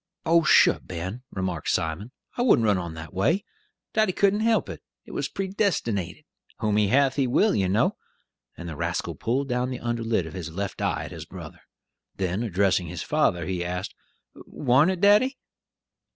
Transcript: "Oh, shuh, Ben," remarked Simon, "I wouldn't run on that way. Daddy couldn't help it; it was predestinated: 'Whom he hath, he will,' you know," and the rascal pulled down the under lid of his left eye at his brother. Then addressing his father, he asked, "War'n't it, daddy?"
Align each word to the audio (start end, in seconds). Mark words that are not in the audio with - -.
"Oh, 0.25 0.41
shuh, 0.43 0.79
Ben," 0.79 1.21
remarked 1.29 1.69
Simon, 1.69 2.09
"I 2.35 2.41
wouldn't 2.41 2.65
run 2.65 2.79
on 2.79 2.95
that 2.95 3.13
way. 3.13 3.45
Daddy 3.93 4.13
couldn't 4.13 4.39
help 4.39 4.67
it; 4.67 4.81
it 5.05 5.11
was 5.11 5.27
predestinated: 5.29 6.23
'Whom 6.57 6.77
he 6.77 6.87
hath, 6.87 7.17
he 7.17 7.27
will,' 7.27 7.53
you 7.55 7.69
know," 7.69 7.97
and 8.57 8.67
the 8.67 8.75
rascal 8.75 9.13
pulled 9.13 9.47
down 9.47 9.69
the 9.69 9.79
under 9.79 10.01
lid 10.01 10.25
of 10.25 10.33
his 10.33 10.49
left 10.49 10.81
eye 10.81 11.03
at 11.05 11.11
his 11.11 11.25
brother. 11.25 11.61
Then 12.15 12.41
addressing 12.41 12.87
his 12.87 13.03
father, 13.03 13.45
he 13.45 13.63
asked, 13.63 13.93
"War'n't 14.33 14.89
it, 14.89 15.01
daddy?" 15.01 15.37